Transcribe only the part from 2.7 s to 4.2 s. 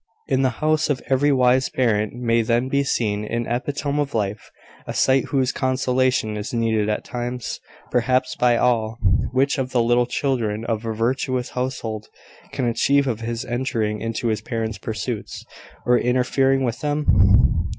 seen an epitome of